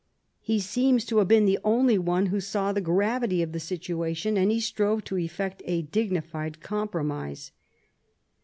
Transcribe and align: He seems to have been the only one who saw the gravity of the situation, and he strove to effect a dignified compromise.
He 0.39 0.59
seems 0.59 1.05
to 1.05 1.19
have 1.19 1.27
been 1.27 1.45
the 1.45 1.59
only 1.63 1.99
one 1.99 2.25
who 2.25 2.39
saw 2.41 2.73
the 2.73 2.81
gravity 2.81 3.43
of 3.43 3.51
the 3.51 3.59
situation, 3.59 4.35
and 4.35 4.49
he 4.49 4.59
strove 4.59 5.03
to 5.03 5.17
effect 5.19 5.61
a 5.67 5.83
dignified 5.83 6.59
compromise. 6.59 7.51